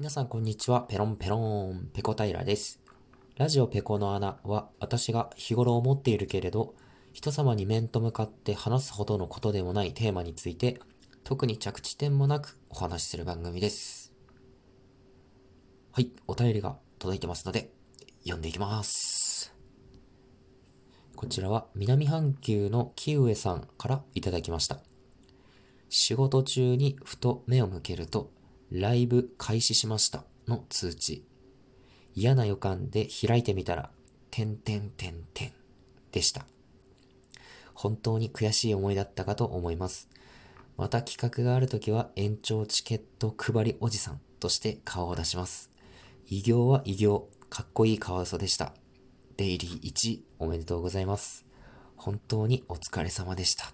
[0.00, 0.86] 皆さんこんにちは。
[0.88, 2.80] ペロンペロン、ペコ平です。
[3.36, 6.74] ラジオペコの穴は私が日頃思っているけれど、
[7.12, 10.80] 人様に面と向かって話すほどのことでもないテーマについて、
[11.22, 14.14] 特に着地点もなくお話しする番組です。
[15.92, 17.70] はい、お便りが届いてますので、
[18.22, 19.54] 読んでいきます。
[21.14, 24.80] こちらは南半球の木上さんからいただきました。
[25.90, 28.30] 仕事中にふと目を向けると、
[28.70, 31.24] ライブ開始しましたの通知。
[32.14, 33.90] 嫌な予感で開いてみたら、
[34.30, 35.52] てんてんてんてん
[36.12, 36.46] でした。
[37.74, 40.08] 本当に悔しい思いだったかと思います。
[40.76, 45.70] また企画があるときは延長チケット配りおじさんとして顔を出します。
[46.26, 48.72] 異業は異業、かっこいいカワウソでした。
[49.36, 51.44] デイリー1おめでとうございます。
[51.96, 53.72] 本当にお疲れ様でした。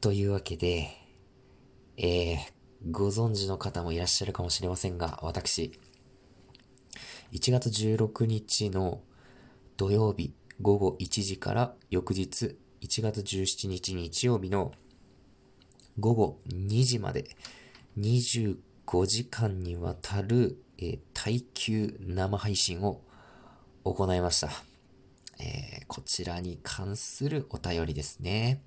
[0.00, 0.88] というわけで、
[1.96, 2.55] えー、
[2.90, 5.72] ご存知の方もいらっしゃるかもしれませんが、私、
[7.32, 9.00] 1月16日の
[9.76, 14.72] 土曜日午後1時から翌日1月17日日曜日の
[15.98, 17.36] 午後2時まで
[17.98, 18.56] 25
[19.06, 23.00] 時間にわたる、えー、耐久生配信を
[23.84, 24.50] 行いました、
[25.38, 28.60] えー、こちらに関するお便りですね。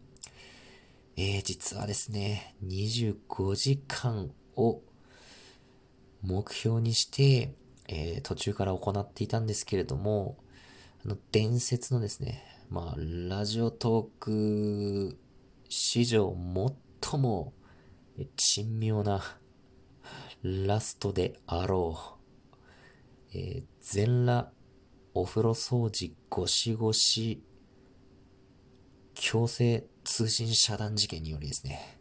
[1.21, 4.79] えー、実はですね、25時間を
[6.21, 7.53] 目標にして、
[7.89, 10.37] えー、途中から行っていたんですけれども、
[11.03, 15.17] あの、伝説のですね、まあ、ラジオトーク
[15.67, 16.33] 史上
[17.01, 17.51] 最も
[18.37, 19.21] 珍妙な
[20.41, 22.17] ラストであろ
[23.33, 24.53] う、えー、全裸
[25.13, 27.43] お風呂掃除ゴシゴシ
[29.19, 31.99] 強制通信遮断事件によりですね、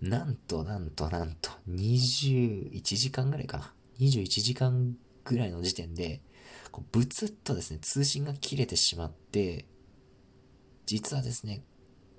[0.00, 3.74] なんとなんとなんと21時間ぐらいかな。
[4.00, 6.22] 21時間ぐらいの時点で、
[6.72, 9.66] こうブツッとですね、通信が切れてしまって、
[10.86, 11.64] 実はですね、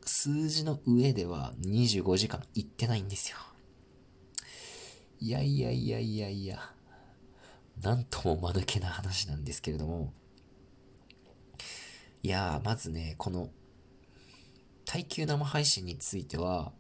[0.06, 3.38] 数字の上では25時間いってないんですよ。
[5.20, 6.60] いやいやいやいやいや、
[7.82, 10.14] なんとも間抜けな話なんですけれども、
[12.22, 13.50] いやー、まずね、この
[14.92, 16.72] 耐久生配信については、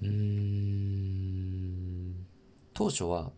[0.00, 2.14] うーん、
[2.74, 3.32] 当初は、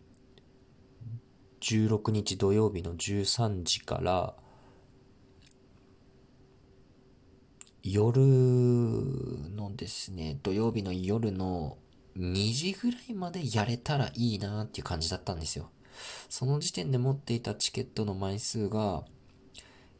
[1.62, 4.34] 16日土曜日の13時から、
[7.82, 11.78] 夜のですね、土曜日の夜の
[12.18, 15.70] 2時ぐらいまでやれたらいいなっていう感じだったんですよ。
[16.28, 19.04] その時点で持っていたチケットの枚数が、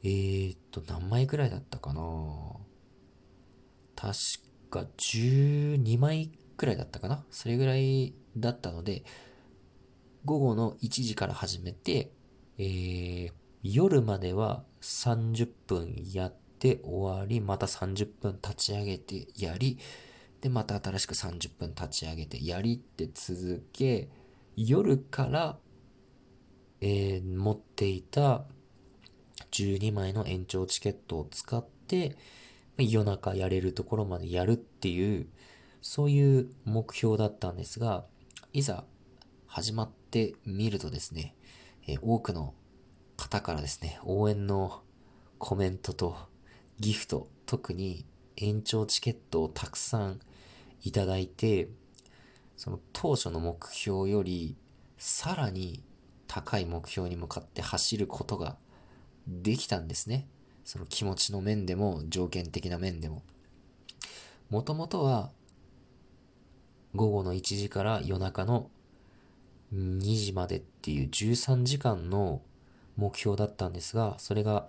[0.03, 2.03] えー、っと、何枚ぐらいだったかな
[4.01, 4.15] 確
[4.71, 7.25] か12枚くらいだったかな？
[7.31, 9.03] それぐらいだったので、
[10.25, 12.13] 午後の1時から始めて、
[12.59, 13.33] えー、
[13.65, 19.79] 夜までは30分やって終わり、また30分立ち上げてやり、
[20.43, 24.09] で、また新しく30分立ち上げてやりって続け、
[24.55, 25.59] 夜から、
[26.81, 28.45] えー、持っていた
[29.51, 32.17] 12枚の延長チケットを使って、
[32.85, 35.27] 夜中やれるところまでやるっていう、
[35.81, 38.05] そういう目標だったんですが、
[38.53, 38.85] いざ
[39.47, 41.35] 始まってみるとですね、
[41.87, 42.55] え、多くの
[43.17, 44.83] 方からですね、応援の
[45.39, 46.17] コメントと
[46.79, 48.05] ギフト、特に
[48.37, 50.21] 延長チケットをたくさん
[50.83, 51.69] いただいて、
[52.57, 54.57] その当初の目標より
[54.97, 55.83] さらに
[56.27, 58.57] 高い目標に向かって走ることが
[59.27, 60.29] できたんですね。
[60.69, 63.23] その気持ちの面でも条件的な面でも。
[64.51, 65.31] もともとは
[66.95, 68.69] 午後の1時から夜中の
[69.73, 72.43] 2時までっていう13時間の
[72.97, 74.69] 目標だったんですが、それが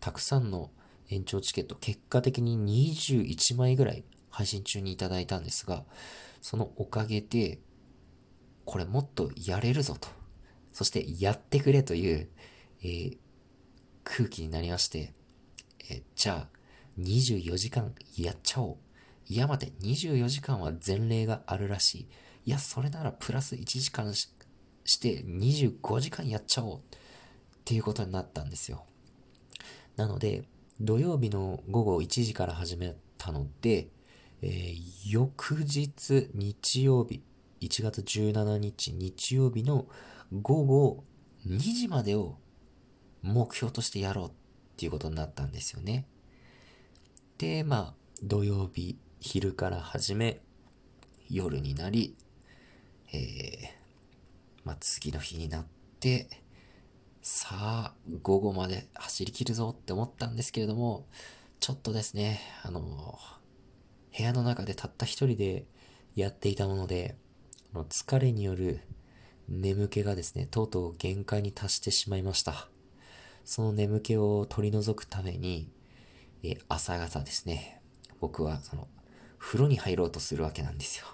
[0.00, 0.70] たくさんの
[1.08, 2.58] 延長チケット、結果的に
[2.92, 5.84] 21枚ぐらい配信中にいただいたんですが、
[6.42, 7.58] そのおかげで、
[8.66, 10.08] これもっとやれるぞと、
[10.74, 12.28] そしてやってくれという、
[12.82, 13.18] えー、
[14.04, 15.12] 空気になりまして、
[15.90, 16.58] えじゃあ、
[17.00, 18.76] 24時間やっちゃおう。
[19.26, 22.08] いや待て、24時間は前例があるらしい。
[22.46, 24.30] いや、それならプラス1時間し
[24.86, 26.78] して25時間やっちゃおう。
[26.78, 26.80] っ
[27.64, 28.84] ていうことになったんですよ。
[29.96, 30.44] なので、
[30.80, 33.88] 土曜日の午後1時から始めたので、
[34.42, 37.22] えー、翌日日曜日、
[37.62, 39.86] 1月17日日曜日の
[40.42, 41.04] 午後
[41.46, 42.36] 2時までを
[43.24, 44.30] 目標としてやろうっ
[44.76, 46.06] ていうことになったんですよね。
[47.38, 50.42] で、まあ、土曜日、昼から始め、
[51.30, 52.16] 夜になり、
[53.12, 53.68] えー、
[54.64, 55.66] まあ、次の日になっ
[56.00, 56.28] て、
[57.22, 61.06] さあ、午後まで走り切るぞって思ったんですけれども、
[61.60, 63.18] ちょっとですね、あの、
[64.16, 65.64] 部屋の中でたった一人で
[66.14, 67.16] やっていたもので、
[67.72, 68.82] 疲れによる
[69.48, 72.68] 眠気がですね、とうとう限界に達してしまいました。
[73.44, 75.68] その眠気を取り除くために、
[76.42, 77.80] え朝方ですね、
[78.20, 78.88] 僕はその、
[79.38, 81.06] 風呂に入ろうとするわけなんですよ。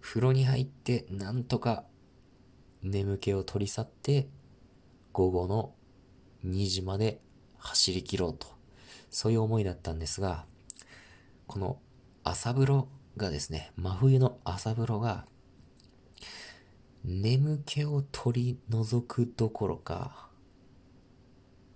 [0.00, 1.84] 風呂に入って、なんとか
[2.82, 4.28] 眠気を取り去って、
[5.12, 5.74] 午後の
[6.44, 7.20] 2時まで
[7.58, 8.48] 走り切ろうと、
[9.10, 10.44] そういう思いだったんですが、
[11.46, 11.78] この
[12.24, 15.26] 朝風呂がですね、真冬の朝風呂が、
[17.04, 20.28] 眠気を取り除くどころか、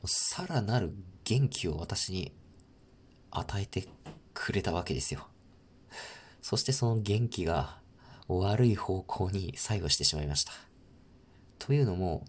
[0.07, 0.93] さらなる
[1.25, 2.33] 元気を私に
[3.31, 3.89] 与えて
[4.35, 5.27] くれたわけですよ。
[6.41, 7.81] そしてその元気が
[8.29, 10.53] 悪い方向に作用してしまいました。
[11.59, 12.25] というのも、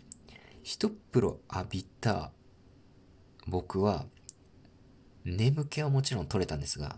[0.63, 2.31] 一風呂浴びた
[3.48, 4.06] 僕は、
[5.25, 6.98] 眠気はもちろん取れたんですが、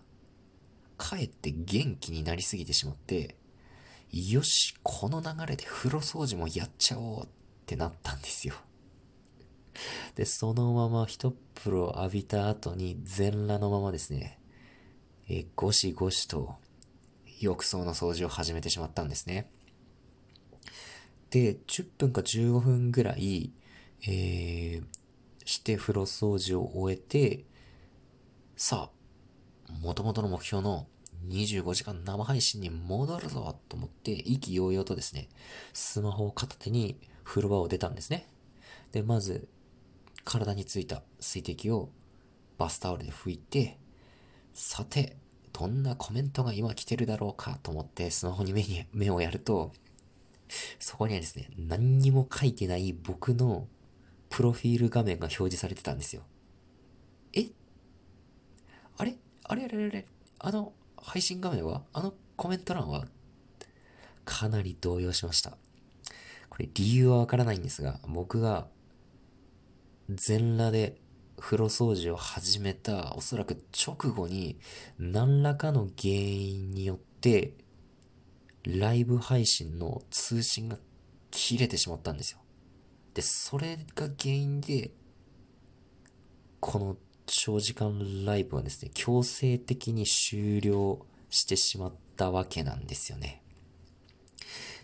[0.98, 3.36] かえって元気になりすぎてしまって、
[4.12, 7.28] よし、この流れで風呂掃除もやっちゃおうっ
[7.66, 8.56] てなったんですよ。
[10.16, 14.40] で、そのまま一風呂浴びた後に全裸のままですね、
[15.28, 16.56] えゴシゴシと
[17.40, 19.52] 浴槽の掃除を始めてしまったんですね。
[21.30, 23.54] で、10分か15分ぐらい、
[24.06, 24.84] えー、
[25.46, 27.46] して風呂掃除を終えて、
[28.58, 30.88] さあ、元々の目標の
[31.28, 35.30] 25時間生配信に戻るぞと思って意気揚々とですね、
[35.74, 38.28] スマホを片手に風呂場を出たんですね。
[38.92, 39.48] で、まず、
[40.24, 41.90] 体についた水滴を
[42.58, 43.78] バスタオルで拭いて、
[44.54, 45.18] さて、
[45.54, 49.72] どんなコメントが今来てるだろうかと思ってスマホに目に目をやると、
[50.80, 53.68] そこにはですね、何にも書いてない僕の
[54.30, 56.24] プロフィール画面が表示されてたんですよ。
[57.34, 57.48] え？
[58.98, 59.16] あれ？
[59.44, 59.66] あれ？
[59.66, 59.86] あれ？
[59.86, 60.06] あれ？
[60.40, 61.84] あの配信画面は？
[61.94, 63.06] あのコメント欄は？
[64.24, 65.58] かなり動揺しました。
[66.50, 68.68] これ理由はわからないんですが、僕が
[70.16, 70.98] 全裸で
[71.38, 74.60] 風呂掃除を始めたおそらく直後に
[75.00, 77.54] 何らかの原因によって
[78.64, 80.78] ライブ配信の通信が
[81.32, 82.40] 切れてしまったんですよ。
[83.14, 84.92] で、それが原因で
[86.60, 93.42] この長時間ライブはですね、強制的に終了してしまったわけなんですよね。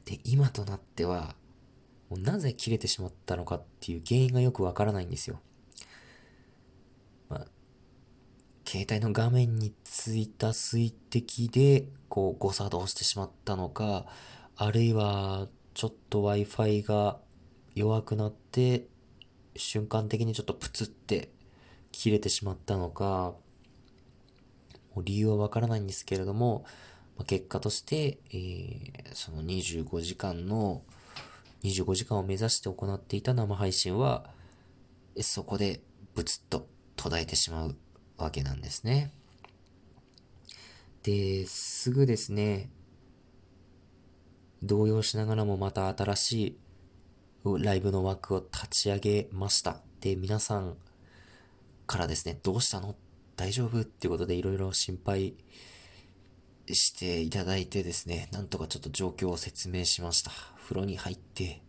[0.06, 1.36] で、今となっては、
[2.10, 5.42] もうなぜ切れてしまったのかっていう原因がよくわからないんですよ。
[7.30, 7.48] まあ、
[8.66, 14.06] 携帯の画面についた水滴で、こう、誤作動してしまったのか、
[14.56, 17.20] あるいは、ちょっと Wi-Fi が
[17.76, 18.88] 弱くなって、
[19.56, 21.30] 瞬間的にちょっとプツって
[21.92, 23.36] 切れてしまったのか、
[24.96, 26.66] もう理由はわからないんですけれども、
[27.26, 30.84] 結果として、えー、その25時間の
[31.64, 34.30] 25時間を目指して行っていた生配信は、
[35.22, 35.82] そこで
[36.16, 37.76] ブツッと途絶えてしまう
[38.18, 39.14] わけなんですね。
[41.04, 42.70] で、すぐですね、
[44.64, 46.58] 動揺しながらもまた新しい
[47.60, 49.82] ライブの枠を立ち上げました。
[50.02, 50.76] で、皆さん
[51.86, 52.96] からですね、どうしたの？
[53.36, 53.82] 大丈夫？
[53.82, 55.36] っていうことでいろいろ心配
[56.74, 60.32] していただいてですね、なんとかちょっと状況を説明しました。
[60.58, 61.62] 風呂に入って、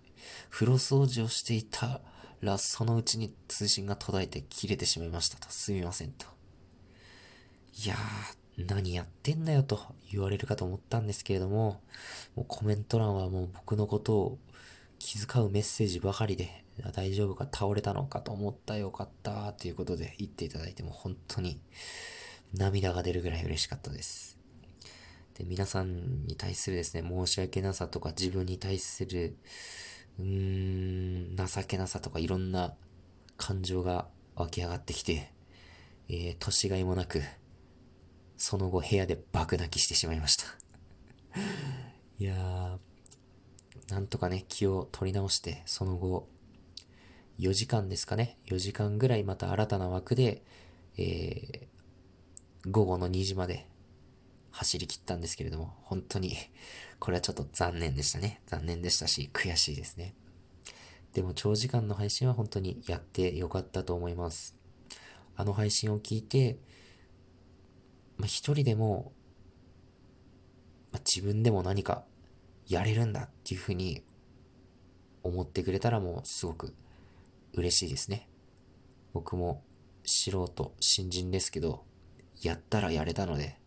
[0.51, 2.01] 風呂掃除をしていた
[2.41, 5.51] ら、そのうちに通信が途絶えて切れてしまいましたと。
[5.51, 6.27] すみませんと。
[7.85, 11.81] いやー、何やってんだよと言われるかと思ったんですけれども、
[12.35, 14.39] もうコメント欄はもう僕のことを
[14.99, 16.65] 気遣うメッセージばかりで、
[16.95, 21.61] 大丈夫か倒れたのかと思ったよかったということで言っていただいても本当に
[22.55, 24.38] 涙が出るぐらい嬉しかったです。
[25.39, 29.37] で、皆さんに対するですね、申し訳なさとか自分に対する、
[30.19, 32.75] うーん、情けなさとかいろんな
[33.37, 35.33] 感情が湧き上がってきて、
[36.09, 37.23] えー、年がいもなく、
[38.37, 40.45] その後部屋で爆泣きしてしまいました。
[42.19, 46.29] いやー、なんとかね、気を取り直して、その後、
[47.39, 50.43] 4時間ですかね、4時間ぐらいまた新たな枠で、
[50.97, 53.69] えー、午後の2時まで
[54.59, 56.35] 走り切ったんですけれども、本当に、
[56.99, 58.41] これはちょっと残念でしたね。
[58.47, 60.17] 残念でしたし、悔しいですね。
[61.13, 64.57] でも長時間の配信は本当にやってよかったと思います。
[65.37, 66.59] あの配信を聞いて、
[68.17, 69.13] まあ、一人でも、
[70.91, 72.05] まあ、自分でも何か
[72.67, 74.03] やれるんだっていうふうに
[75.23, 76.75] 思ってくれたらもうすごく
[77.55, 78.29] 嬉しいですね。
[79.13, 79.63] 僕も
[80.05, 81.85] 素人、新人ですけど、
[82.43, 83.58] やったらやれたので、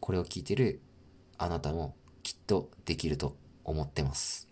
[0.00, 0.80] これを聞いてる
[1.38, 4.48] あなたもきっとできると思ってます。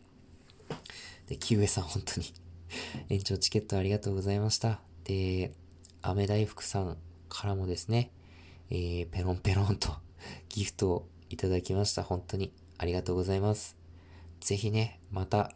[1.26, 2.32] で、キウエさん本当に
[3.08, 4.80] 延長チケットありがとうございました。
[5.04, 5.52] で、
[6.02, 6.96] 飴大福さん
[7.28, 8.10] からもですね、
[8.70, 9.96] えー、ペロンペロンと
[10.48, 12.02] ギフトをいただきました。
[12.02, 13.76] 本当にありがとうございます。
[14.40, 15.54] ぜひね、また、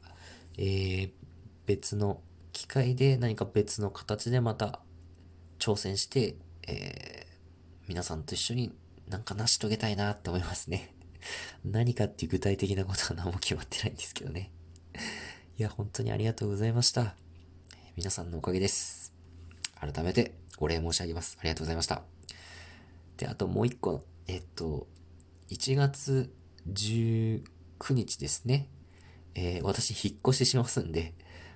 [0.58, 1.12] えー、
[1.66, 2.20] 別の
[2.52, 4.80] 機会で何か別の形でまた
[5.58, 8.74] 挑戦して、えー、皆さんと一緒に
[9.08, 10.94] なんか成し遂げたいなって思いますね。
[11.64, 14.52] 何かっていう具体的なことは何も決まってないんですけどね。
[15.58, 17.16] いや、本当にありがとうございました。
[17.96, 19.12] 皆さんのおかげです。
[19.74, 21.36] 改めてお礼申し上げます。
[21.40, 22.02] ありがとうございました。
[23.16, 24.86] で、あともう一個、えっと、
[25.50, 26.32] 1月
[26.68, 27.42] 19
[27.90, 28.68] 日ですね。
[29.34, 31.14] えー、私引っ越ししますんで、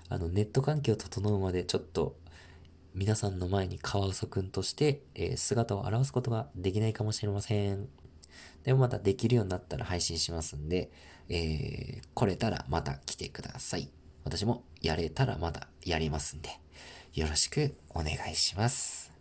[0.08, 2.16] あの、ネット環境整うまでちょっと
[2.96, 7.90] 皆さんの前にカワウソくんとして、え、姿を現すことができないかもしれません。
[8.64, 10.90] でもまたできるようになったら配信しますんで、
[11.28, 13.90] えー、来れたらまた来てください。
[14.24, 16.48] 私もやれたらまたやりますんで、
[17.12, 19.12] よろしくお願いします。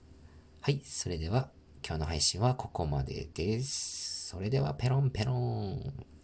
[0.61, 1.49] はい、それでは
[1.85, 4.29] 今日の配信はここまでです。
[4.29, 6.14] それではペロンペロン。